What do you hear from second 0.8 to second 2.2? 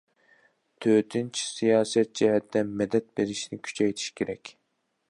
تۆتىنچى، سىياسەت